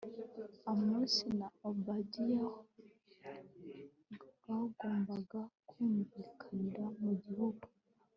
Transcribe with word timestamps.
Amosi 0.71 1.25
na 1.39 1.47
Obadiya 1.69 2.45
kwagombaga 4.39 5.41
kumvikanira 5.69 6.85
mu 7.03 7.13
gihugu 7.23 7.63